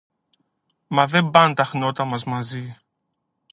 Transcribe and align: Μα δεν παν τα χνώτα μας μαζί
Μα 0.87 1.07
δεν 1.07 1.29
παν 1.29 1.53
τα 1.55 1.63
χνώτα 1.65 2.05
μας 2.05 2.23
μαζί 2.23 2.77